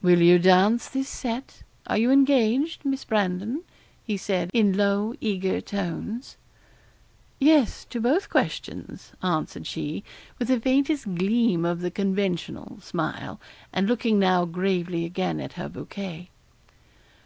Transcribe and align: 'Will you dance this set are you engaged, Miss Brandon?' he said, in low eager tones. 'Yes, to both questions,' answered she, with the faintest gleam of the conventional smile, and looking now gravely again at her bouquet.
'Will 0.00 0.22
you 0.22 0.38
dance 0.38 0.88
this 0.88 1.10
set 1.10 1.62
are 1.86 1.98
you 1.98 2.10
engaged, 2.10 2.86
Miss 2.86 3.04
Brandon?' 3.04 3.64
he 4.02 4.16
said, 4.16 4.48
in 4.54 4.72
low 4.74 5.14
eager 5.20 5.60
tones. 5.60 6.38
'Yes, 7.38 7.84
to 7.90 8.00
both 8.00 8.30
questions,' 8.30 9.12
answered 9.22 9.66
she, 9.66 10.04
with 10.38 10.48
the 10.48 10.58
faintest 10.58 11.04
gleam 11.16 11.66
of 11.66 11.82
the 11.82 11.90
conventional 11.90 12.78
smile, 12.80 13.38
and 13.70 13.86
looking 13.86 14.18
now 14.18 14.46
gravely 14.46 15.04
again 15.04 15.38
at 15.38 15.52
her 15.60 15.68
bouquet. 15.68 16.30